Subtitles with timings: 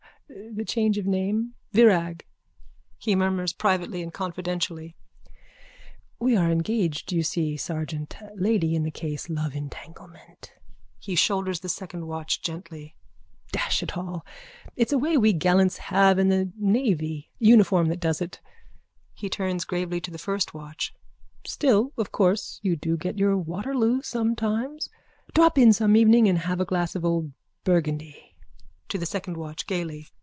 [0.53, 1.55] The change of name.
[1.73, 2.23] Virag.
[2.97, 4.95] (He murmurs privately and confidentially.)
[6.19, 8.15] We are engaged you see, sergeant.
[8.35, 9.29] Lady in the case.
[9.29, 10.53] Love entanglement.
[10.97, 12.95] (He shoulders the second watch gently.)
[13.51, 14.25] Dash it all.
[14.77, 17.29] It's a way we gallants have in the navy.
[17.37, 18.39] Uniform that does it.
[19.13, 20.93] (He turns gravely to the first watch.)
[21.43, 24.87] Still, of course, you do get your Waterloo sometimes.
[25.33, 27.33] Drop in some evening and have a glass of old
[27.65, 28.33] Burgundy.
[28.87, 30.07] _(To the second watch gaily.)